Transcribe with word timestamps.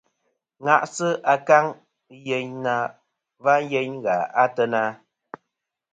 Ŋa'sɨ 0.65 1.07
akaŋ 1.33 1.65
yeyn 2.27 2.49
na 2.63 2.75
va 3.43 3.53
yeyn 3.71 3.93
gha 4.03 4.15
a 4.41 4.43
teyna. 4.55 4.83